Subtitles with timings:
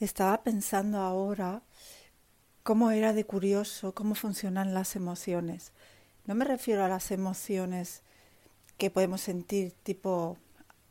[0.00, 1.62] Estaba pensando ahora
[2.64, 5.72] cómo era de curioso cómo funcionan las emociones.
[6.26, 8.02] No me refiero a las emociones
[8.76, 10.36] que podemos sentir tipo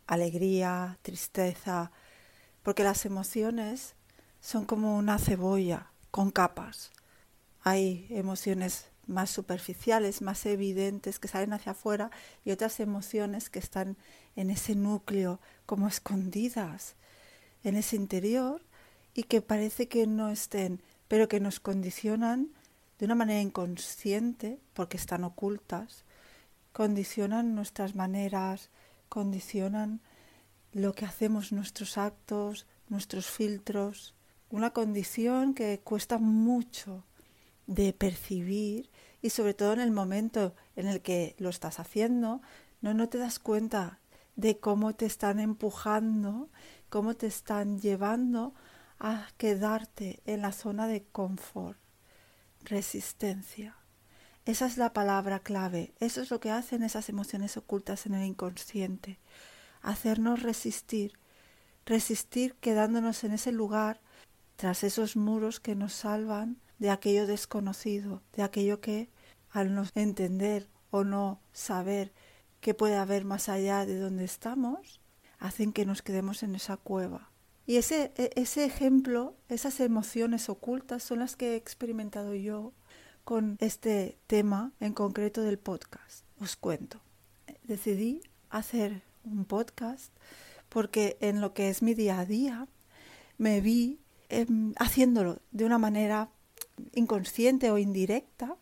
[0.07, 1.91] alegría, tristeza,
[2.61, 3.95] porque las emociones
[4.39, 6.91] son como una cebolla con capas.
[7.61, 12.09] Hay emociones más superficiales, más evidentes, que salen hacia afuera,
[12.45, 13.97] y otras emociones que están
[14.35, 16.95] en ese núcleo, como escondidas,
[17.63, 18.61] en ese interior,
[19.13, 22.49] y que parece que no estén, pero que nos condicionan
[22.99, 26.05] de una manera inconsciente, porque están ocultas,
[26.71, 28.69] condicionan nuestras maneras,
[29.09, 30.01] condicionan
[30.71, 34.15] lo que hacemos, nuestros actos, nuestros filtros,
[34.49, 37.03] una condición que cuesta mucho
[37.67, 38.89] de percibir
[39.21, 42.41] y sobre todo en el momento en el que lo estás haciendo,
[42.81, 43.99] no, no te das cuenta
[44.35, 46.49] de cómo te están empujando,
[46.89, 48.53] cómo te están llevando
[49.03, 51.77] a quedarte en la zona de confort,
[52.61, 53.75] resistencia.
[54.45, 58.23] Esa es la palabra clave, eso es lo que hacen esas emociones ocultas en el
[58.23, 59.19] inconsciente,
[59.81, 61.19] hacernos resistir,
[61.85, 63.99] resistir quedándonos en ese lugar,
[64.55, 69.09] tras esos muros que nos salvan de aquello desconocido, de aquello que,
[69.49, 72.13] al no entender o no saber
[72.61, 75.01] qué puede haber más allá de donde estamos,
[75.39, 77.32] hacen que nos quedemos en esa cueva.
[77.65, 82.73] Y ese, e, ese ejemplo, esas emociones ocultas son las que he experimentado yo
[83.23, 86.25] con este tema en concreto del podcast.
[86.41, 86.99] Os cuento.
[87.63, 90.11] Decidí hacer un podcast
[90.69, 92.67] porque en lo que es mi día a día
[93.37, 96.29] me vi em, haciéndolo de una manera
[96.93, 98.57] inconsciente o indirecta,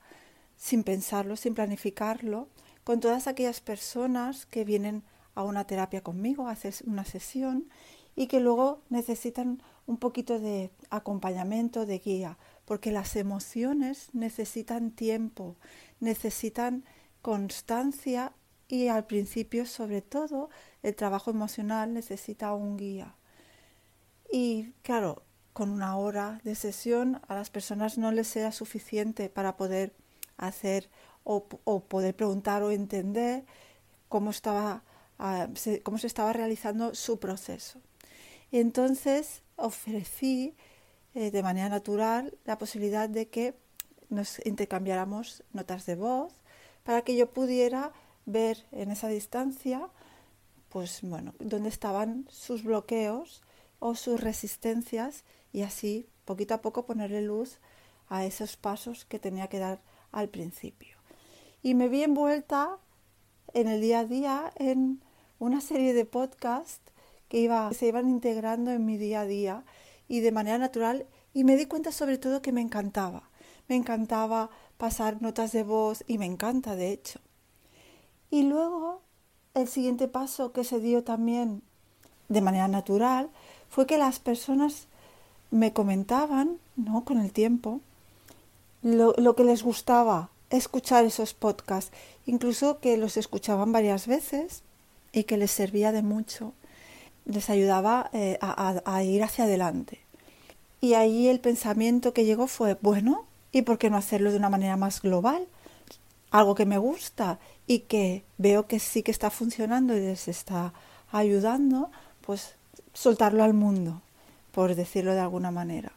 [0.58, 2.50] sin pensarlo, sin planificarlo,
[2.84, 7.70] con todas aquellas personas que vienen a una terapia conmigo, a hacer una sesión
[8.16, 15.56] y que luego necesitan un poquito de acompañamiento, de guía, porque las emociones necesitan tiempo,
[16.00, 16.86] necesitan
[17.22, 18.34] constancia
[18.68, 20.50] y al principio sobre todo
[20.84, 23.16] el trabajo emocional necesita un guía.
[24.32, 29.58] Y claro, con una hora de sesión a las personas no les sea suficiente para
[29.58, 29.94] poder
[30.38, 30.90] hacer
[31.24, 33.44] o, poder preguntar o entender
[34.10, 34.84] cómo, estaba,
[35.20, 35.50] ah,
[35.84, 37.80] cómo se estaba realizando su proceso.
[38.52, 40.56] Y entonces ofrecí
[41.14, 43.56] eh, de manera natural la posibilidad de que
[44.10, 46.34] nos intercambiáramos notas de voz
[46.84, 47.92] para que yo pudiera
[48.26, 49.90] ver en esa distancia
[50.72, 53.42] pues bueno, dónde estaban sus bloqueos
[53.80, 57.60] o sus resistencias y así poquito a poco ponerle luz
[58.08, 60.98] a esos pasos que tenía que dar al principio.
[61.62, 62.78] Y me vi envuelta
[63.54, 65.02] en el día a día en
[65.40, 66.91] una serie de podcasts
[67.32, 69.64] que iba, se iban integrando en mi día a día
[70.10, 73.30] y de manera natural y me di cuenta sobre todo que me encantaba.
[73.70, 77.22] Me encantaba pasar notas de voz y me encanta de hecho.
[78.30, 79.02] Y luego
[79.54, 81.62] el siguiente paso que se dio también
[82.28, 83.30] de manera natural
[83.70, 84.88] fue que las personas
[85.52, 87.06] me comentaban, ¿no?
[87.06, 87.80] Con el tiempo,
[88.82, 94.64] lo, lo que les gustaba escuchar esos podcasts, incluso que los escuchaban varias veces
[95.14, 96.54] y que les servía de mucho,
[97.26, 100.00] les ayudaba eh, a, ir hacia adelante.
[100.80, 104.50] Y ahí el pensamiento que llegó fue, bueno, ¿y por qué no hacerlo de una
[104.50, 105.48] manera más global?
[106.32, 110.74] Algo que me gusta y que veo que sí que está funcionando y les está
[111.12, 111.92] ayudando,
[112.26, 112.56] pues
[112.94, 114.02] soltarlo al mundo
[114.52, 115.92] por decirlo de alguna manera.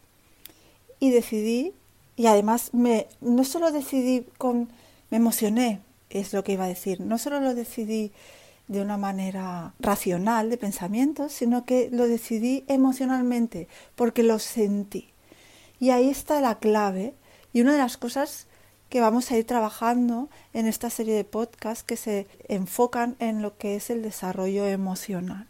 [1.01, 1.73] Y decidí,
[2.17, 4.69] y además me, no solo decidí con,
[5.11, 5.81] me emocioné,
[6.11, 8.12] es lo que iba a decir, no solo lo decidí
[8.69, 15.10] de una manera racional de pensamiento, sino que lo decidí emocionalmente, porque lo sentí.
[15.80, 17.14] Y ahí está la clave
[17.52, 18.47] y una de las cosas
[18.88, 23.56] que vamos a ir trabajando en esta serie de podcasts que se enfocan en lo
[23.58, 25.48] que es el desarrollo emocional.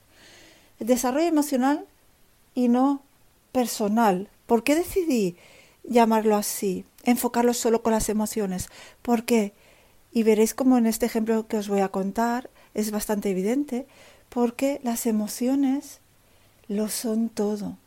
[0.80, 1.86] El desarrollo emocional
[2.54, 3.02] y no
[3.52, 4.28] personal.
[4.46, 5.36] ¿Por qué decidí
[5.84, 6.84] llamarlo así?
[7.04, 8.68] Enfocarlo solo con las emociones.
[9.02, 9.52] ¿Por qué?
[10.10, 13.86] Y veréis como en este ejemplo que os voy a contar es bastante evidente,
[14.28, 16.00] porque las emociones
[16.68, 17.78] lo son todo.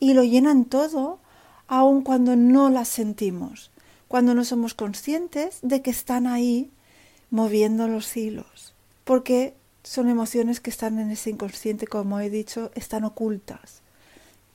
[0.00, 1.18] Y lo llenan todo
[1.66, 3.70] aun cuando no las sentimos,
[4.06, 6.70] cuando no somos conscientes de que están ahí
[7.30, 13.04] moviendo los hilos, porque son emociones que están en ese inconsciente, como he dicho, están
[13.04, 13.82] ocultas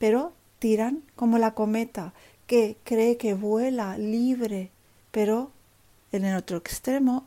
[0.04, 2.12] pero tiran como la cometa
[2.46, 4.70] que cree que vuela libre,
[5.12, 5.50] pero
[6.12, 7.26] en el otro extremo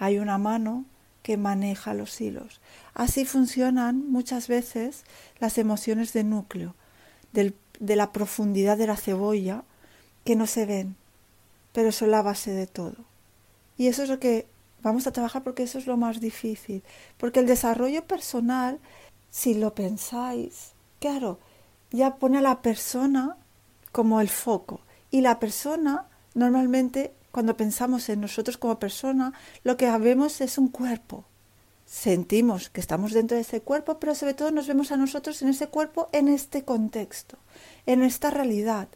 [0.00, 0.84] hay una mano
[1.28, 2.62] que maneja los hilos.
[2.94, 5.04] Así funcionan muchas veces
[5.40, 6.74] las emociones de núcleo,
[7.34, 9.62] del de la profundidad de la cebolla
[10.24, 10.96] que no se ven,
[11.74, 12.96] pero son la base de todo.
[13.76, 14.46] Y eso es lo que
[14.80, 16.82] vamos a trabajar porque eso es lo más difícil.
[17.18, 18.78] Porque el desarrollo personal,
[19.30, 21.40] si lo pensáis, claro,
[21.90, 23.36] ya pone a la persona
[23.92, 24.80] como el foco.
[25.10, 29.32] Y la persona, normalmente, cuando pensamos en nosotros como persona,
[29.64, 31.24] lo que vemos es un cuerpo.
[31.86, 35.48] Sentimos que estamos dentro de ese cuerpo, pero sobre todo nos vemos a nosotros en
[35.48, 37.38] ese cuerpo, en este contexto,
[37.86, 38.88] en esta realidad.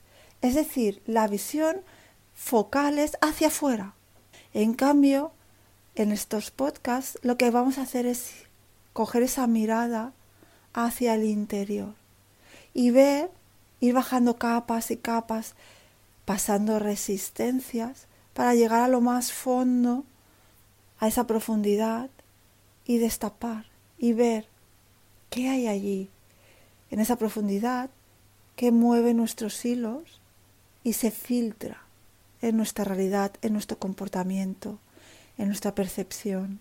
[0.43, 1.83] Es decir, la visión
[2.35, 3.95] focal es hacia afuera.
[4.53, 5.33] En cambio,
[5.95, 8.33] en estos podcasts lo que vamos a hacer es
[8.93, 10.13] coger esa mirada
[10.75, 11.95] hacia el interior
[12.75, 13.31] y ver,
[13.81, 15.55] ir bajando capas y capas,
[16.25, 20.05] pasando resistencias para llegar a lo más fondo,
[20.99, 22.11] a esa profundidad
[22.85, 23.67] y destapar
[23.99, 24.47] y ver
[25.31, 26.11] qué hay allí,
[26.91, 27.91] en esa profundidad
[28.57, 30.21] que mueve nuestros hilos
[30.85, 31.83] y se filtra
[32.43, 34.79] en nuestra realidad, en nuestro comportamiento,
[35.39, 36.61] en nuestra percepción,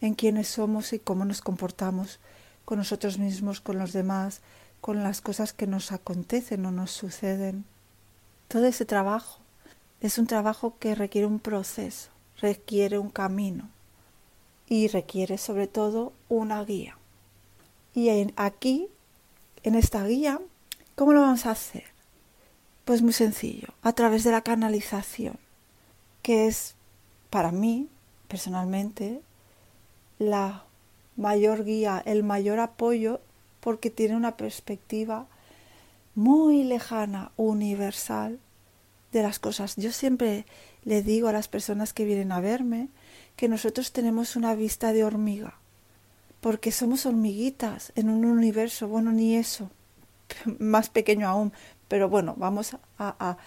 [0.00, 2.20] en quiénes somos y cómo nos comportamos
[2.64, 4.40] con nosotros mismos, con los demás,
[4.80, 7.64] con las cosas que nos acontecen o nos suceden.
[8.48, 9.43] Todo ese trabajo
[10.04, 13.70] es un trabajo que requiere un proceso, requiere un camino
[14.68, 16.98] y requiere sobre todo una guía.
[17.94, 18.88] Y aquí,
[19.62, 20.40] en esta guía,
[20.94, 21.84] ¿cómo lo vamos a hacer?
[22.84, 25.38] Pues muy sencillo, a través de la canalización,
[26.20, 26.74] que es
[27.30, 27.88] para mí,
[28.28, 29.22] personalmente,
[30.18, 30.64] la
[31.16, 33.22] mayor guía, el mayor apoyo,
[33.60, 35.28] porque tiene una perspectiva
[36.14, 38.38] muy lejana, universal
[39.14, 39.76] de las cosas.
[39.76, 40.44] Yo siempre
[40.84, 42.88] le digo a las personas que vienen a verme
[43.36, 45.58] que nosotros tenemos una vista de hormiga,
[46.40, 49.70] porque somos hormiguitas en un universo, bueno, ni eso,
[50.58, 51.52] más pequeño aún,
[51.88, 53.38] pero bueno, vamos a,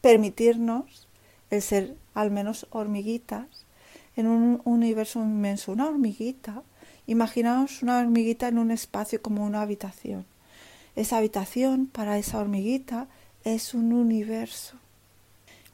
[0.00, 1.08] permitirnos
[1.50, 3.46] el ser al menos hormiguitas
[4.16, 6.62] en un universo inmenso, una hormiguita.
[7.06, 10.24] Imaginaos una hormiguita en un espacio como una habitación.
[10.96, 13.08] Esa habitación para esa hormiguita
[13.44, 14.76] es un universo.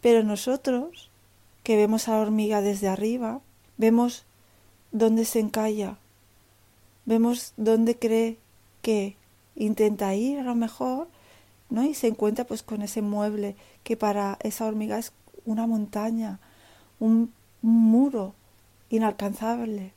[0.00, 1.10] Pero nosotros,
[1.62, 3.40] que vemos a la hormiga desde arriba,
[3.76, 4.24] vemos
[4.92, 5.98] dónde se encalla,
[7.04, 8.38] vemos dónde cree
[8.82, 9.16] que
[9.56, 11.08] intenta ir a lo mejor,
[11.70, 11.84] ¿no?
[11.84, 15.12] Y se encuentra pues con ese mueble que para esa hormiga es
[15.44, 16.38] una montaña,
[17.00, 17.32] un,
[17.64, 18.34] muro
[18.90, 19.92] inalcanzable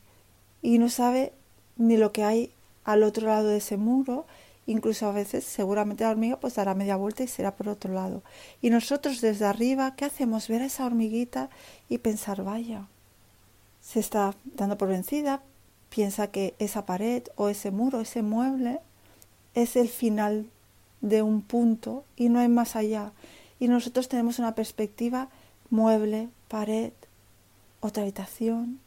[0.61, 1.33] y no sabe
[1.75, 2.51] ni lo que hay
[2.85, 4.25] al otro lado de ese muro,
[4.67, 8.21] incluso a veces seguramente la hormiga pues dará media vuelta y será por otro lado.
[8.61, 10.47] Y nosotros desde arriba, ¿qué hacemos?
[10.47, 11.49] Ver a esa hormiguita
[11.89, 12.87] y pensar, vaya,
[13.81, 15.41] se está dando por vencida,
[15.89, 18.81] piensa que esa pared o ese muro, ese mueble
[19.55, 20.49] es el final
[21.01, 23.13] de un punto y no hay más allá.
[23.59, 25.29] Y nosotros tenemos una perspectiva
[25.69, 26.91] mueble, pared,
[27.79, 28.79] otra habitación,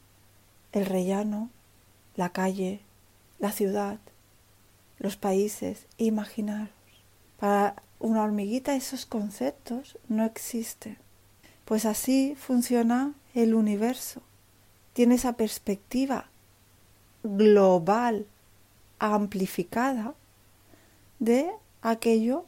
[0.72, 1.48] el rellano,
[2.16, 2.80] la calle,
[3.38, 3.98] la ciudad,
[5.00, 5.86] los países.
[5.96, 6.68] Imaginaros.
[7.38, 10.98] Para una hormiguita esos conceptos no existen.
[11.64, 14.22] Pues así funciona el universo.
[14.92, 16.26] Tiene esa perspectiva
[17.22, 18.26] global,
[18.98, 20.14] amplificada
[21.18, 21.50] de
[21.82, 22.44] aquello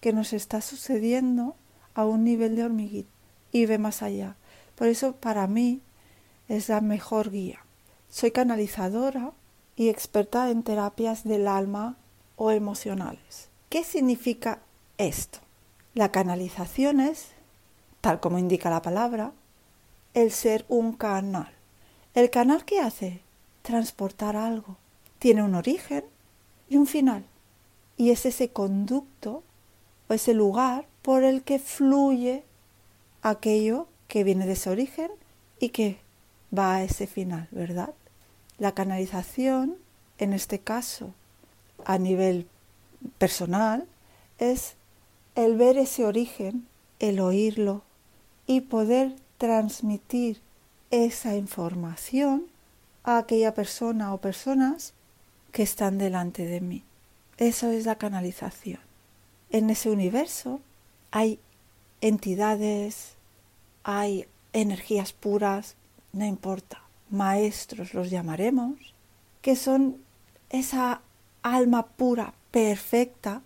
[0.00, 1.56] que nos está sucediendo
[1.94, 3.10] a un nivel de hormiguita
[3.50, 4.36] y ve más allá.
[4.76, 5.80] Por eso para mí
[6.48, 7.64] es la mejor guía.
[8.08, 9.32] Soy canalizadora
[9.78, 11.96] y experta en terapias del alma
[12.34, 13.48] o emocionales.
[13.68, 14.58] ¿Qué significa
[14.98, 15.38] esto?
[15.94, 17.28] La canalización es,
[18.00, 19.32] tal como indica la palabra,
[20.14, 21.52] el ser un canal.
[22.14, 23.20] ¿El canal qué hace?
[23.62, 24.76] Transportar algo.
[25.20, 26.04] Tiene un origen
[26.68, 27.24] y un final.
[27.96, 29.44] Y es ese conducto
[30.08, 32.42] o ese lugar por el que fluye
[33.22, 35.12] aquello que viene de ese origen
[35.60, 36.00] y que
[36.56, 37.94] va a ese final, ¿verdad?
[38.58, 39.76] La canalización,
[40.18, 41.14] en este caso,
[41.84, 42.48] a nivel
[43.18, 43.86] personal,
[44.38, 44.74] es
[45.34, 46.66] el ver ese origen,
[46.98, 47.82] el oírlo
[48.46, 50.40] y poder transmitir
[50.90, 52.46] esa información
[53.04, 54.94] a aquella persona o personas
[55.52, 56.82] que están delante de mí.
[57.36, 58.80] Eso es la canalización.
[59.50, 60.60] En ese universo
[61.10, 61.38] hay
[62.00, 63.14] entidades,
[63.84, 65.76] hay energías puras,
[66.12, 68.94] no importa, maestros los llamaremos,
[69.42, 69.96] que son
[70.50, 71.02] esa
[71.42, 73.42] alma pura, perfecta,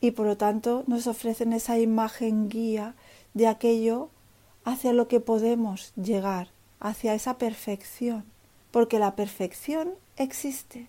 [0.00, 2.94] y por lo tanto nos ofrecen esa imagen guía
[3.32, 4.10] de aquello
[4.64, 6.48] hacia lo que podemos llegar,
[6.80, 8.24] hacia esa perfección,
[8.70, 10.88] porque la perfección existe,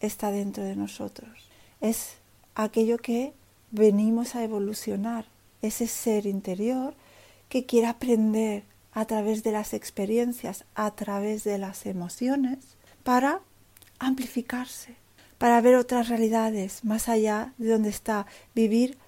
[0.00, 1.48] está dentro de nosotros.
[1.80, 2.16] Es
[2.54, 3.32] aquello que
[3.70, 5.26] venimos a evolucionar,
[5.62, 6.94] ese ser interior
[7.48, 12.58] que quiere aprender a través de las experiencias, a través de las emociones,
[13.02, 13.40] para
[13.98, 14.96] amplificarse,
[15.38, 18.98] para ver otras realidades más allá de donde está, vivir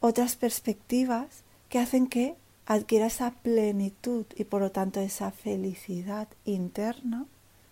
[0.00, 7.26] otras perspectivas que hacen que adquiera esa plenitud y por lo tanto esa felicidad interna,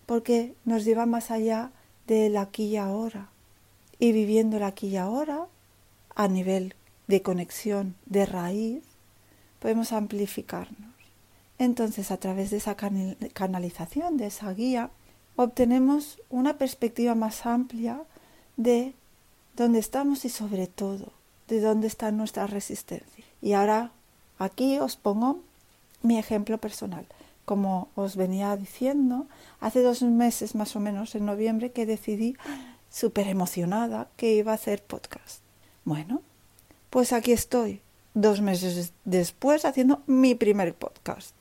[0.07, 1.71] porque nos lleva más allá
[2.07, 3.31] del aquí y ahora.
[3.99, 5.47] Y viviendo el aquí y ahora,
[6.15, 6.75] a nivel
[7.07, 8.85] de conexión, de raíz,
[9.59, 10.94] podemos amplificarnos.
[11.59, 14.91] Entonces, a través de esa canalización, de esa guía,
[15.37, 18.03] obtenemos una perspectiva más amplia
[18.57, 18.95] de
[19.57, 21.13] dónde estamos y sobre todo
[21.49, 23.25] de dónde está nuestra resistencia.
[23.43, 23.93] Y ahora
[24.39, 25.41] aquí os pongo
[26.03, 27.07] mi ejemplo personal.
[27.45, 29.27] Como os venía diciendo,
[29.61, 32.37] hace dos meses más o menos, en noviembre, que decidí
[32.91, 35.43] súper emocionada que iba a hacer podcast.
[35.85, 36.23] Bueno,
[36.89, 37.83] pues aquí estoy,
[38.15, 41.35] dos meses después, haciendo mi primer podcast.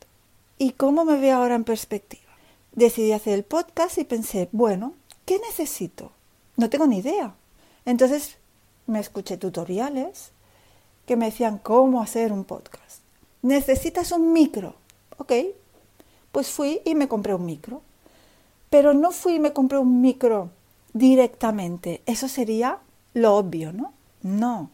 [0.57, 2.31] ¿Y cómo me veo ahora en perspectiva?
[2.73, 4.93] Decidí hacer el podcast y pensé, bueno,
[5.25, 6.11] ¿qué necesito?
[6.57, 7.35] No tengo ni idea.
[7.85, 8.37] Entonces
[8.87, 10.31] me escuché tutoriales
[11.05, 13.01] que me decían cómo hacer un podcast.
[13.41, 14.75] Necesitas un micro.
[15.17, 15.33] Ok,
[16.31, 17.81] pues fui y me compré un micro.
[18.69, 20.49] Pero no fui y me compré un micro
[20.93, 22.01] directamente.
[22.05, 22.79] Eso sería
[23.13, 23.93] lo obvio, ¿no?
[24.21, 24.69] No.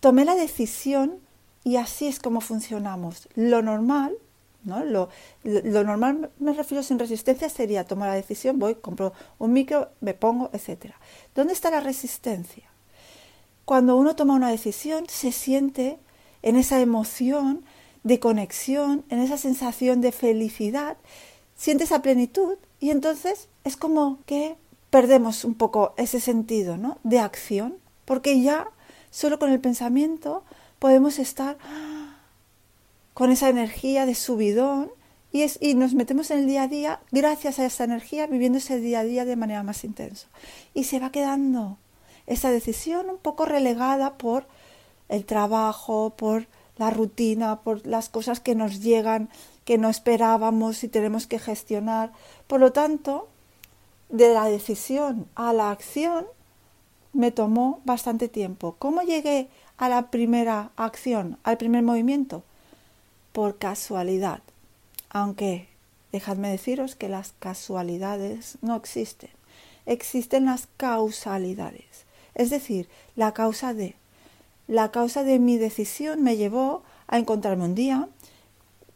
[0.00, 1.18] Tomé la decisión
[1.64, 3.28] y así es como funcionamos.
[3.34, 4.16] Lo normal,
[4.64, 4.84] ¿no?
[4.84, 5.08] Lo,
[5.44, 10.50] normal me refiero sin resistencia sería tomar la decisión, voy, compro un micro, me pongo,
[10.52, 10.94] etc.
[11.34, 12.64] ¿Dónde está la resistencia?
[13.64, 15.98] Cuando uno toma una decisión, se siente
[16.42, 17.64] en esa emoción
[18.02, 20.96] de conexión, en esa sensación de felicidad,
[21.56, 24.56] siente esa plenitud y entonces es como que
[24.90, 26.98] perdemos un poco ese sentido ¿no?
[27.02, 28.70] de acción, porque ya
[29.10, 30.44] solo con el pensamiento
[30.78, 31.58] podemos estar
[33.18, 34.92] con esa energía de subidón
[35.32, 38.58] y, es, y nos metemos en el día a día gracias a esa energía, viviendo
[38.58, 40.28] ese día a día de manera más intensa.
[40.72, 41.78] Y se va quedando
[42.28, 44.46] esa decisión un poco relegada por
[45.08, 46.46] el trabajo, por
[46.76, 49.30] la rutina, por las cosas que nos llegan,
[49.64, 52.12] que no esperábamos y tenemos que gestionar.
[52.46, 53.26] Por lo tanto,
[54.10, 56.24] de la decisión a la acción
[57.12, 58.76] me tomó bastante tiempo.
[58.78, 62.44] ¿Cómo llegué a la primera acción, al primer movimiento?
[63.38, 64.40] Por casualidad.
[65.10, 65.68] Aunque
[66.10, 69.30] dejadme deciros que las casualidades no existen.
[69.86, 72.04] Existen las causalidades.
[72.34, 73.94] Es decir, la causa de.
[74.66, 78.08] La causa de mi decisión me llevó a encontrarme un día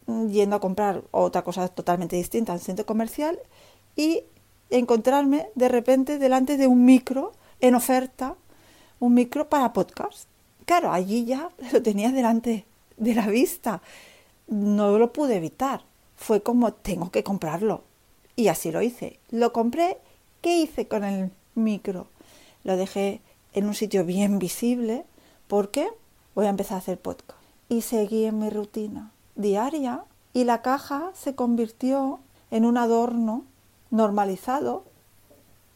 [0.07, 3.39] mm, yendo a comprar otra cosa totalmente distinta al centro comercial
[3.95, 4.25] y
[4.71, 8.35] encontrarme de repente delante de un micro en oferta,
[8.99, 10.27] un micro para podcast.
[10.65, 12.65] Claro, allí ya lo tenía delante
[12.97, 13.81] de la vista.
[14.47, 15.85] No lo pude evitar.
[16.17, 17.83] Fue como tengo que comprarlo.
[18.37, 19.19] Y así lo hice.
[19.31, 19.99] Lo compré.
[20.41, 22.09] ¿Qué hice con el micro?
[22.65, 23.21] Lo dejé
[23.53, 25.05] en un sitio bien visible
[25.47, 25.89] porque
[26.35, 27.39] voy a empezar a hacer podcast.
[27.69, 32.21] Y seguí en mi rutina diaria y la caja se convirtió
[32.51, 33.45] en un adorno
[33.91, 34.85] normalizado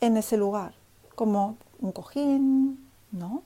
[0.01, 0.75] en ese lugar,
[1.15, 3.43] como un cojín, ¿no?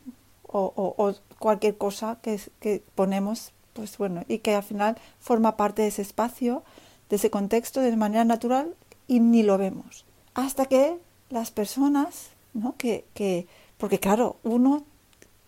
[0.52, 5.88] O, cualquier cosa que, que ponemos, pues bueno, y que al final forma parte de
[5.88, 6.62] ese espacio,
[7.08, 8.74] de ese contexto de manera natural
[9.06, 10.04] y ni lo vemos.
[10.34, 10.98] Hasta que
[11.28, 12.74] las personas, ¿no?
[12.76, 13.46] Que, que
[13.78, 14.84] porque claro, uno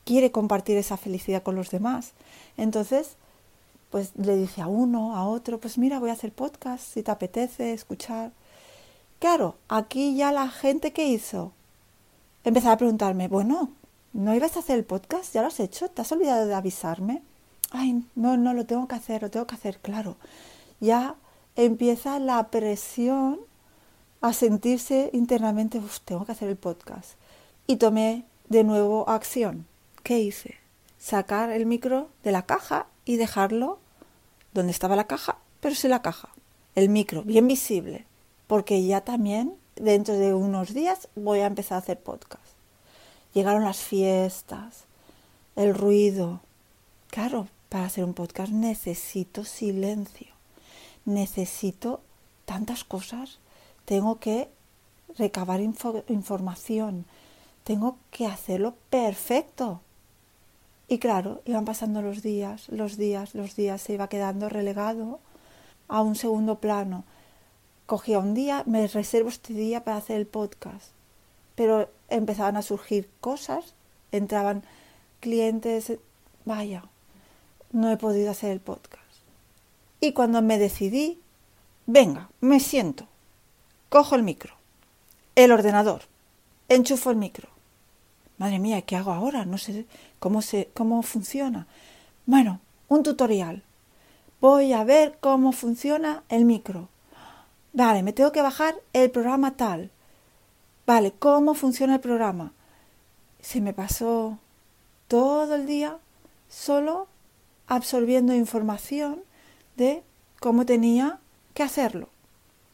[0.04, 2.12] quiere compartir esa felicidad con los demás.
[2.56, 3.16] Entonces,
[3.90, 7.10] pues le dice a uno, a otro, pues mira, voy a hacer podcast, si te
[7.10, 8.32] apetece escuchar.
[9.18, 11.52] Claro, aquí ya la gente que hizo
[12.44, 13.70] empezaba a preguntarme, bueno,
[14.12, 15.34] ¿no ibas a hacer el podcast?
[15.34, 15.88] ¿Ya lo has hecho?
[15.88, 17.22] ¿Te has olvidado de avisarme?
[17.72, 20.16] Ay, no, no, lo tengo que hacer, lo tengo que hacer, claro.
[20.80, 21.16] Ya
[21.56, 23.40] empieza la presión
[24.20, 27.14] a sentirse internamente, tengo que hacer el podcast.
[27.66, 29.66] Y tomé de nuevo acción.
[30.02, 30.56] ¿Qué hice?
[30.98, 33.78] Sacar el micro de la caja y dejarlo
[34.52, 36.28] donde estaba la caja, pero sin la caja.
[36.74, 38.06] El micro, bien visible
[38.52, 42.42] porque ya también dentro de unos días voy a empezar a hacer podcast.
[43.32, 44.84] Llegaron las fiestas,
[45.56, 46.40] el ruido.
[47.08, 50.28] Claro, para hacer un podcast necesito silencio,
[51.06, 52.02] necesito
[52.44, 53.38] tantas cosas,
[53.86, 54.50] tengo que
[55.16, 57.06] recabar información,
[57.64, 59.80] tengo que hacerlo perfecto.
[60.86, 65.18] Y claro, iban pasando los días, los días, los días, se iba quedando relegado
[65.88, 67.04] a un segundo plano
[67.86, 70.90] cogía un día, me reservo este día para hacer el podcast.
[71.54, 73.74] Pero empezaban a surgir cosas
[74.12, 74.62] entraban
[75.20, 75.94] clientes,
[76.44, 76.84] vaya,
[77.72, 79.02] no he podido hacer el podcast.
[80.00, 81.20] Y cuando me decidí,
[81.86, 83.06] venga, me siento,
[83.88, 84.54] cojo el micro,
[85.34, 86.02] el ordenador,
[86.68, 87.48] enchufo el micro.
[88.38, 89.44] Madre mía, ¿qué hago ahora?
[89.44, 89.86] No sé
[90.18, 91.66] cómo, se, cómo funciona.
[92.26, 93.62] Bueno, un tutorial.
[94.40, 96.88] Voy a ver cómo funciona el micro.
[97.72, 99.90] Vale, me tengo que bajar el programa tal.
[100.86, 102.52] Vale, ¿cómo funciona el programa?
[103.40, 104.38] Se me pasó
[105.06, 105.98] todo el día
[106.48, 107.06] solo
[107.66, 109.22] absorbiendo información
[109.76, 110.02] de
[110.40, 111.20] cómo tenía
[111.54, 112.08] que hacerlo.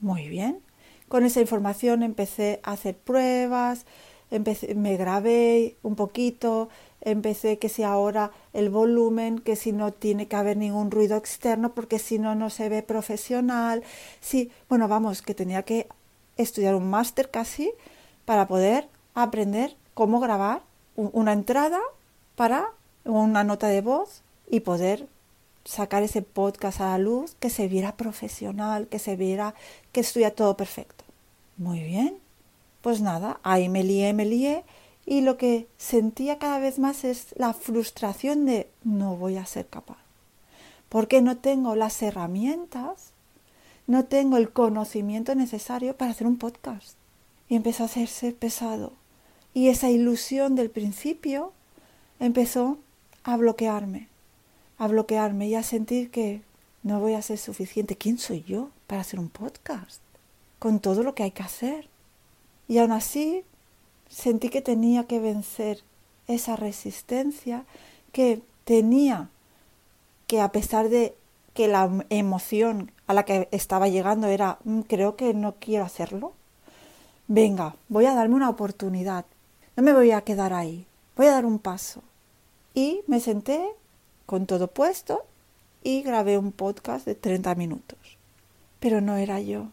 [0.00, 0.60] Muy bien.
[1.08, 3.86] Con esa información empecé a hacer pruebas,
[4.30, 6.68] empecé, me grabé un poquito,
[7.00, 11.72] empecé que si ahora el volumen, que si no tiene que haber ningún ruido externo,
[11.74, 13.82] porque si no, no se ve profesional.
[14.20, 15.88] Sí, bueno, vamos, que tenía que
[16.36, 17.72] estudiar un máster casi
[18.24, 20.62] para poder aprender cómo grabar
[20.96, 21.80] una entrada
[22.36, 22.72] para
[23.04, 25.08] una nota de voz y poder
[25.64, 29.54] sacar ese podcast a la luz, que se viera profesional, que se viera
[29.92, 31.04] que estuviera todo perfecto.
[31.56, 32.18] Muy bien.
[32.80, 34.64] Pues nada, ahí me lié, me lié
[35.04, 39.66] y lo que sentía cada vez más es la frustración de no voy a ser
[39.66, 39.96] capaz.
[40.90, 43.12] Porque no tengo las herramientas,
[43.86, 46.96] no tengo el conocimiento necesario para hacer un podcast.
[47.48, 48.92] Y empezó a hacerse pesado.
[49.54, 51.52] Y esa ilusión del principio
[52.20, 52.76] empezó
[53.24, 54.08] a bloquearme,
[54.78, 56.42] a bloquearme y a sentir que
[56.82, 57.96] no voy a ser suficiente.
[57.96, 60.00] ¿Quién soy yo para hacer un podcast?
[60.58, 61.88] Con todo lo que hay que hacer.
[62.68, 63.44] Y aún así
[64.08, 65.82] sentí que tenía que vencer
[66.26, 67.64] esa resistencia,
[68.12, 69.30] que tenía
[70.26, 71.14] que a pesar de
[71.54, 76.34] que la emoción a la que estaba llegando era mm, creo que no quiero hacerlo,
[77.26, 79.24] venga, voy a darme una oportunidad,
[79.74, 82.02] no me voy a quedar ahí, voy a dar un paso.
[82.74, 83.70] Y me senté
[84.28, 85.24] con todo puesto
[85.82, 87.98] y grabé un podcast de 30 minutos.
[88.78, 89.68] Pero no era yo.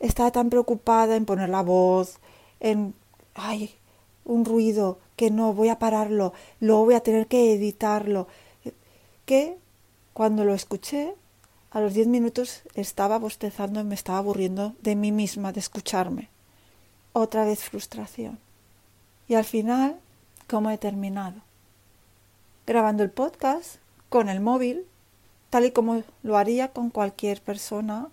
[0.00, 2.18] Estaba tan preocupada en poner la voz,
[2.60, 2.92] en
[3.34, 3.74] ay,
[4.26, 8.28] un ruido que no voy a pararlo, luego voy a tener que editarlo,
[9.24, 9.56] que
[10.12, 11.14] cuando lo escuché,
[11.70, 16.28] a los diez minutos estaba bostezando y me estaba aburriendo de mí misma, de escucharme.
[17.14, 18.38] Otra vez frustración.
[19.26, 19.98] Y al final,
[20.48, 21.40] ¿cómo he terminado?
[22.66, 23.76] Grabando el podcast
[24.08, 24.86] con el móvil,
[25.50, 28.08] tal y como lo haría con cualquier persona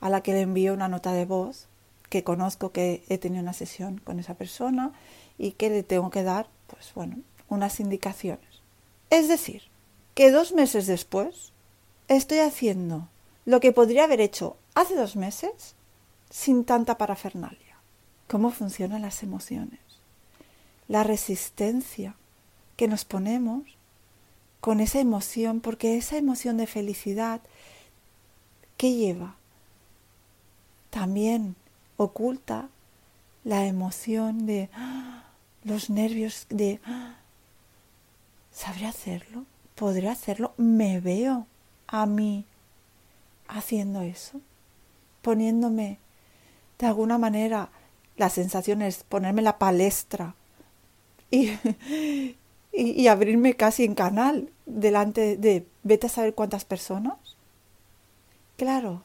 [0.00, 1.68] a la que le envío una nota de voz
[2.08, 4.92] que conozco que he tenido una sesión con esa persona
[5.38, 8.62] y que le tengo que dar, pues bueno, unas indicaciones.
[9.10, 9.62] Es decir,
[10.14, 11.52] que dos meses después
[12.08, 13.08] estoy haciendo
[13.44, 15.74] lo que podría haber hecho hace dos meses
[16.30, 17.78] sin tanta parafernalia.
[18.28, 19.80] ¿Cómo funcionan las emociones?
[20.88, 22.16] La resistencia
[22.76, 23.62] que nos ponemos
[24.60, 27.40] con esa emoción, porque esa emoción de felicidad,
[28.76, 29.36] ¿qué lleva?
[30.90, 31.56] También
[31.96, 32.68] oculta
[33.44, 35.24] la emoción de ¡ah!
[35.62, 37.16] los nervios de ¡ah!
[38.52, 39.44] ¿sabré hacerlo?
[39.74, 40.52] ¿Podré hacerlo?
[40.56, 41.46] ¿Me veo
[41.86, 42.44] a mí
[43.46, 44.40] haciendo eso?
[45.22, 45.98] Poniéndome
[46.78, 47.70] de alguna manera
[48.16, 50.34] la sensación es ponerme la palestra
[51.30, 51.50] y,
[52.76, 57.16] y, abrirme casi en canal delante de vete a saber cuántas personas.
[58.56, 59.02] Claro,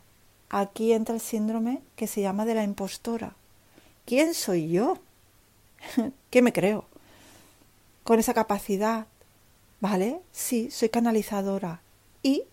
[0.50, 3.36] aquí entra el síndrome que se llama de la impostora.
[4.06, 4.98] ¿Quién soy yo?
[6.30, 6.86] ¿Qué me creo?
[8.04, 9.08] Con esa capacidad,
[9.80, 10.20] ¿vale?
[10.34, 11.82] Sí, soy canalizadora.
[12.24, 12.44] ¿Y?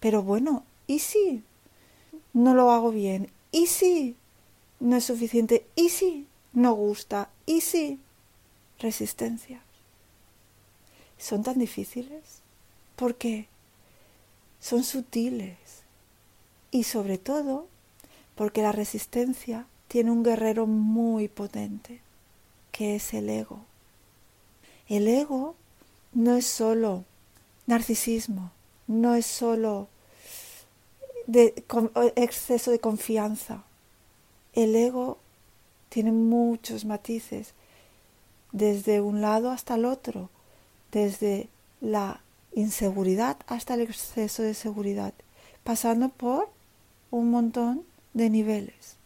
[0.00, 1.44] Pero bueno, ¿y si
[2.32, 3.30] no lo hago bien?
[3.52, 4.16] ¿Y si
[4.80, 5.66] no es suficiente?
[5.76, 7.30] ¿Y si no gusta?
[7.46, 8.00] ¿Y si?
[8.80, 9.67] Resistencias.
[11.18, 12.42] Son tan difíciles
[12.96, 13.48] porque
[14.60, 15.56] son sutiles
[16.70, 17.66] y sobre todo
[18.34, 22.00] porque la resistencia tiene un guerrero muy potente,
[22.72, 23.64] que es el ego.
[24.88, 25.54] El ego
[26.12, 27.04] no es solo
[27.66, 28.52] narcisismo,
[28.86, 29.88] no es solo
[32.16, 33.64] exceso de confianza.
[34.54, 35.18] El ego
[35.88, 37.54] tiene muchos matices,
[38.52, 40.30] desde un lado hasta el otro,
[40.92, 41.48] desde
[41.80, 42.20] la
[42.54, 45.14] inseguridad hasta el exceso de seguridad,
[45.64, 46.48] pasando por
[47.10, 48.96] un montón de niveles.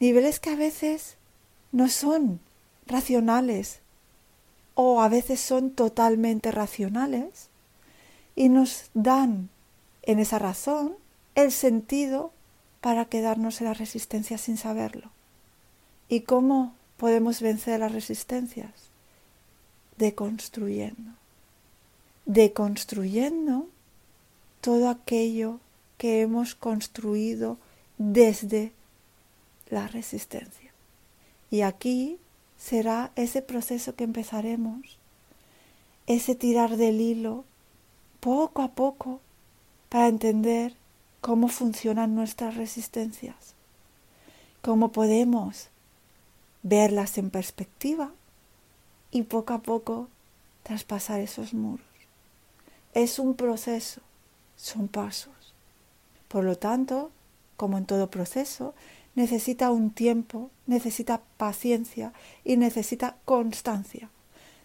[0.00, 1.16] Niveles que a veces
[1.72, 2.40] no son
[2.86, 3.80] racionales
[4.74, 7.48] o a veces son totalmente racionales
[8.36, 9.48] y nos dan
[10.02, 10.96] en esa razón
[11.34, 12.32] el sentido
[12.80, 15.10] para quedarnos en la resistencia sin saberlo.
[16.08, 18.94] ¿Y cómo podemos vencer las resistencias?
[19.96, 21.12] deconstruyendo,
[22.26, 23.68] deconstruyendo
[24.60, 25.60] todo aquello
[25.98, 27.58] que hemos construido
[27.98, 28.72] desde
[29.68, 30.72] la resistencia.
[31.50, 32.18] Y aquí
[32.56, 34.98] será ese proceso que empezaremos,
[36.06, 37.44] ese tirar del hilo
[38.20, 39.20] poco a poco
[39.88, 40.74] para entender
[41.20, 43.54] cómo funcionan nuestras resistencias,
[44.62, 45.68] cómo podemos
[46.62, 48.10] verlas en perspectiva
[49.10, 50.08] y poco a poco
[50.62, 51.93] traspasar esos muros.
[52.94, 54.00] Es un proceso,
[54.56, 55.34] son pasos.
[56.28, 57.10] Por lo tanto,
[57.56, 58.72] como en todo proceso,
[59.16, 62.12] necesita un tiempo, necesita paciencia
[62.44, 64.10] y necesita constancia.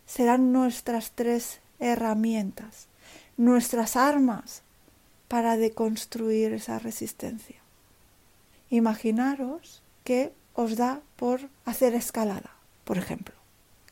[0.05, 2.87] Serán nuestras tres herramientas,
[3.35, 4.61] nuestras armas
[5.27, 7.57] para deconstruir esa resistencia.
[8.69, 12.51] Imaginaros que os da por hacer escalada,
[12.83, 13.33] por ejemplo.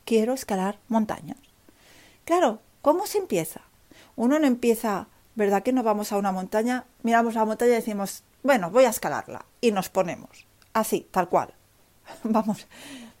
[0.04, 1.38] Quiero escalar montañas.
[2.24, 3.67] Claro, ¿cómo se empieza?
[4.18, 6.86] Uno no empieza, ¿verdad que no vamos a una montaña?
[7.04, 9.44] Miramos la montaña y decimos, bueno, voy a escalarla.
[9.60, 10.44] Y nos ponemos.
[10.72, 11.54] Así, tal cual.
[12.24, 12.66] Vamos,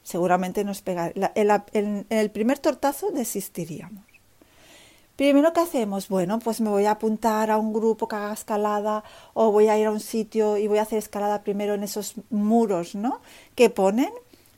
[0.02, 1.12] seguramente nos pega.
[1.14, 4.04] En el primer tortazo desistiríamos.
[5.14, 6.08] Primero, ¿qué hacemos?
[6.08, 9.78] Bueno, pues me voy a apuntar a un grupo que haga escalada o voy a
[9.78, 13.20] ir a un sitio y voy a hacer escalada primero en esos muros, ¿no?
[13.54, 14.10] Que ponen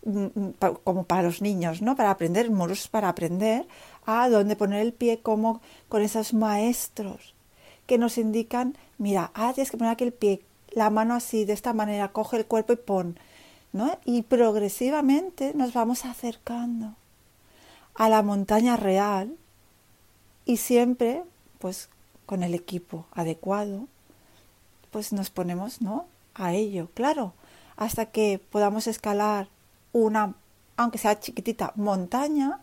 [0.06, 1.96] mm, mm, como para los niños, ¿no?
[1.96, 3.66] Para aprender, muros para aprender
[4.06, 7.34] a dónde poner el pie, como con esos maestros
[7.86, 11.52] que nos indican, mira, ah, tienes que poner aquí el pie, la mano así, de
[11.52, 13.18] esta manera, coge el cuerpo y pon,
[13.72, 13.98] ¿no?
[14.04, 16.94] Y progresivamente nos vamos acercando
[17.94, 19.36] a la montaña real,
[20.44, 21.22] y siempre
[21.58, 21.88] pues
[22.26, 23.86] con el equipo adecuado
[24.90, 26.88] pues nos ponemos no a ello.
[26.94, 27.34] Claro
[27.76, 29.48] hasta que podamos escalar
[29.92, 30.34] una
[30.76, 32.60] aunque sea chiquitita montaña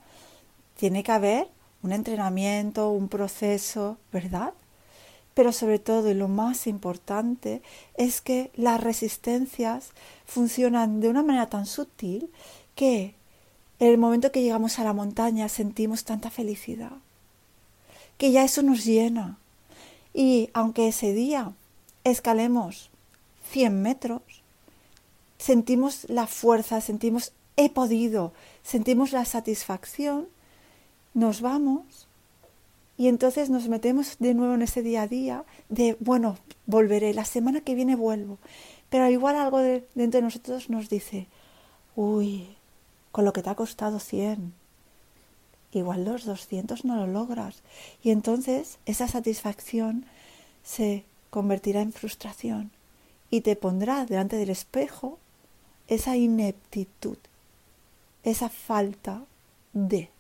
[0.77, 1.47] tiene que haber
[1.83, 4.53] un entrenamiento un proceso verdad
[5.33, 7.61] pero sobre todo y lo más importante
[7.95, 9.91] es que las resistencias
[10.25, 12.31] funcionan de una manera tan sutil
[12.73, 13.13] que
[13.79, 16.93] en el momento que llegamos a la montaña sentimos tanta felicidad
[18.17, 19.37] que ya eso nos llena.
[20.13, 21.53] Y aunque ese día
[22.03, 22.89] escalemos
[23.51, 24.21] 100 metros,
[25.37, 30.27] sentimos la fuerza, sentimos he podido, sentimos la satisfacción,
[31.17, 32.07] nos vamos
[32.95, 37.25] y entonces nos metemos de nuevo en ese día a día de, bueno, volveré, la
[37.25, 38.37] semana que viene vuelvo.
[38.89, 41.25] Pero igual algo dentro de nosotros nos dice,
[41.95, 42.47] uy,
[43.11, 44.53] con lo que te ha costado 100,
[45.71, 47.63] igual los 200 no lo logras.
[48.03, 50.05] Y entonces esa satisfacción
[50.63, 52.69] se convertirá en frustración
[53.31, 55.17] y te pondrá delante del espejo
[55.87, 57.17] esa ineptitud,
[58.23, 59.23] esa falta
[59.73, 60.11] de,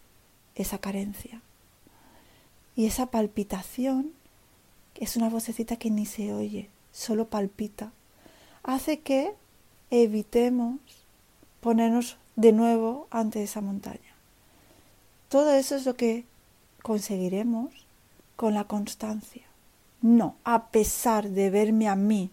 [0.61, 1.41] esa carencia.
[2.75, 4.11] Y esa palpitación,
[4.95, 7.91] es una vocecita que ni se oye, solo palpita,
[8.63, 9.33] hace que
[9.89, 10.79] evitemos
[11.61, 14.15] ponernos de nuevo ante esa montaña.
[15.29, 16.25] Todo eso es lo que
[16.83, 17.71] conseguiremos
[18.35, 19.43] con la constancia.
[20.01, 22.31] No, a pesar de verme a mí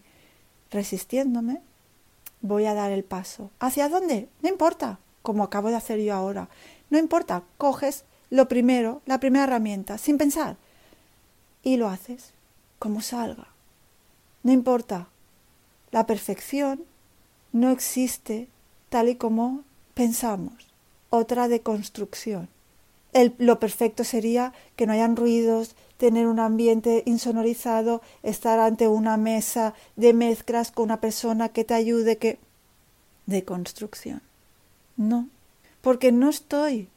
[0.71, 1.61] resistiéndome,
[2.41, 3.49] voy a dar el paso.
[3.59, 4.29] ¿Hacia dónde?
[4.41, 6.47] No importa, como acabo de hacer yo ahora.
[6.89, 10.57] No importa, coges lo primero, la primera herramienta, sin pensar,
[11.63, 12.31] y lo haces
[12.79, 13.47] como salga.
[14.43, 15.07] No importa,
[15.91, 16.83] la perfección
[17.51, 18.47] no existe
[18.89, 20.53] tal y como pensamos.
[21.09, 22.49] Otra deconstrucción
[23.37, 29.73] lo perfecto sería que no hayan ruidos, tener un ambiente insonorizado, estar ante una mesa
[29.95, 32.39] de mezclas con una persona que te ayude, que...
[33.25, 34.21] de construcción.
[34.97, 35.29] No,
[35.81, 36.89] porque no estoy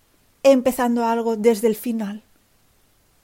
[0.51, 2.23] empezando algo desde el final.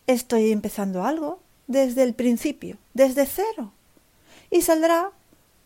[0.07, 3.73] Estoy empezando algo desde el principio, desde cero.
[4.51, 5.11] Y saldrá,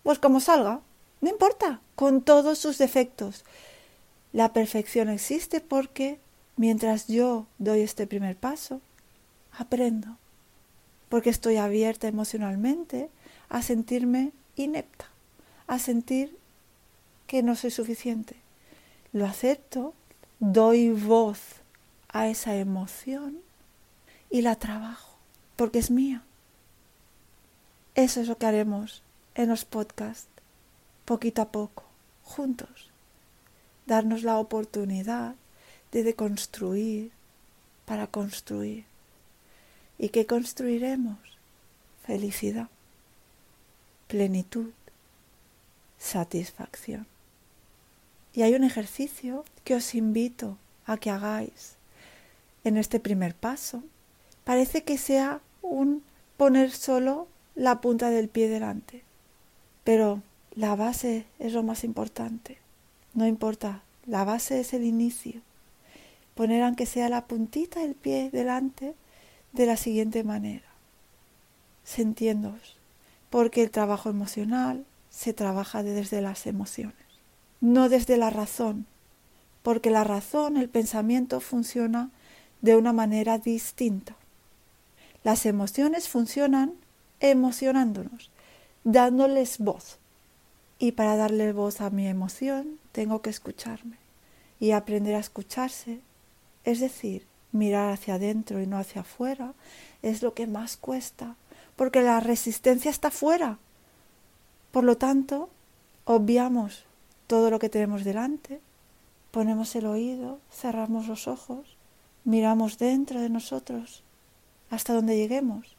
[0.03, 0.81] pues como salga,
[1.21, 3.44] no importa, con todos sus defectos.
[4.33, 6.18] La perfección existe porque
[6.59, 8.81] Mientras yo doy este primer paso,
[9.53, 10.18] aprendo,
[11.09, 13.11] porque estoy abierta emocionalmente
[13.49, 15.09] a sentirme inepta,
[15.68, 16.37] a sentir
[17.29, 18.35] que no soy suficiente.
[19.12, 19.94] Lo acepto,
[20.40, 21.40] doy voz
[22.09, 23.38] a esa emoción
[24.31, 25.16] y la trabajo,
[25.57, 26.22] porque es mía.
[27.94, 29.03] Eso es lo que haremos
[29.35, 30.29] en los podcasts,
[31.05, 31.85] poquito a poco,
[32.22, 32.90] juntos.
[33.87, 35.35] Darnos la oportunidad
[35.92, 37.11] de deconstruir
[37.87, 38.85] para construir.
[39.98, 41.18] ¿Y qué construiremos?
[42.05, 42.68] Felicidad,
[44.07, 44.70] plenitud,
[45.98, 47.07] satisfacción.
[48.38, 51.74] Y hay un ejercicio que os invito a que hagáis,
[52.62, 53.83] en este primer paso.
[54.44, 56.05] Parece que sea un
[56.37, 59.03] poner solo la punta del pie delante.
[59.83, 60.22] Pero
[60.55, 62.59] la base es lo más importante.
[63.12, 65.40] No importa, la base es el inicio.
[66.37, 68.94] Poner aunque sea la puntita del pie delante
[69.53, 70.68] de la siguiente manera.
[71.83, 72.77] Sintiéndoos.
[73.31, 77.08] Porque el trabajo emocional se trabaja desde las emociones,
[77.61, 78.87] no desde la razón.
[79.62, 82.11] Porque la razón, el pensamiento funciona
[82.61, 84.16] de una manera distinta.
[85.25, 86.75] Las emociones funcionan
[87.21, 88.31] emocionándonos,
[88.85, 89.99] dándoles voz.
[90.79, 93.97] Y para darle voz a mi emoción tengo que escucharme
[94.61, 96.01] y aprender a escucharse,
[96.64, 99.55] es decir, mirar hacia adentro y no hacia afuera,
[100.03, 101.37] es lo que más cuesta,
[101.77, 103.59] porque la resistencia está fuera.
[104.71, 105.49] Por lo tanto,
[106.05, 106.85] obviamos
[107.29, 108.61] todo lo que tenemos delante,
[109.31, 111.77] ponemos el oído, cerramos los ojos,
[112.25, 114.03] miramos dentro de nosotros
[114.71, 115.79] hasta donde lleguemos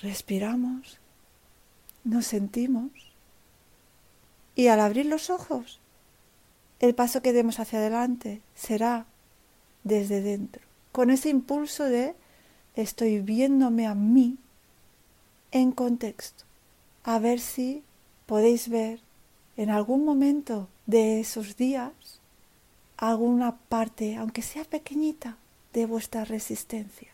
[0.00, 0.98] respiramos,
[2.04, 2.90] nos sentimos
[4.54, 5.80] y al abrir los ojos,
[6.80, 9.06] el paso que demos hacia adelante será
[9.84, 12.14] desde dentro, con ese impulso de
[12.74, 14.36] estoy viéndome a mí
[15.50, 16.44] en contexto,
[17.04, 17.82] a ver si
[18.26, 19.00] podéis ver
[19.56, 21.92] en algún momento de esos días
[22.96, 25.36] alguna parte, aunque sea pequeñita,
[25.72, 27.08] de vuestra resistencia.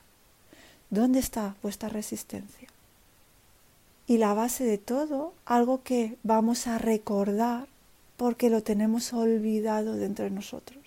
[0.90, 2.68] ¿Dónde está vuestra resistencia?
[4.06, 7.68] Y la base de todo, algo que vamos a recordar
[8.16, 10.78] porque lo tenemos olvidado dentro de nosotros.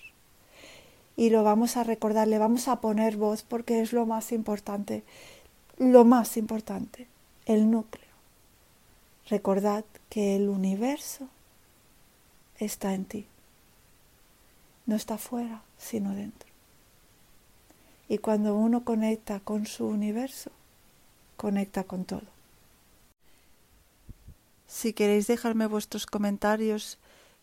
[1.16, 5.04] Y lo vamos a recordar, le vamos a poner voz porque es lo más importante,
[5.78, 7.08] lo más importante,
[7.46, 8.04] el núcleo.
[9.28, 11.28] Recordad que el universo
[12.58, 13.26] está en ti.
[14.86, 16.48] No está fuera, sino dentro.
[18.08, 20.50] Y cuando uno conecta con su universo,
[21.36, 22.34] conecta con todo.
[24.66, 26.98] Si queréis dejarme vuestros comentarios,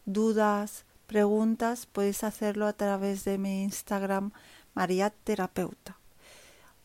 [0.06, 4.32] dudas, preguntas, podéis hacerlo a través de mi Instagram
[4.74, 5.98] María Terapeuta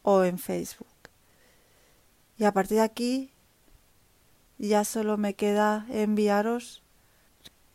[0.03, 0.87] o en Facebook.
[2.39, 3.31] Y a partir de aquí
[4.59, 6.83] ya solo me queda enviaros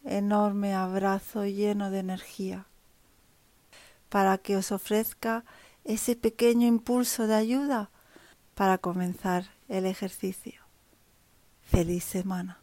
[0.04, 2.66] enorme abrazo lleno de energía
[4.10, 5.46] para que os ofrezca
[5.84, 7.90] ese pequeño impulso de ayuda
[8.56, 10.62] para comenzar el ejercicio.
[11.64, 12.61] Feliz semana.